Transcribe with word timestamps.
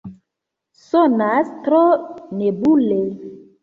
Sonas 0.85 1.53
tro 1.69 1.85
nebule. 2.43 3.03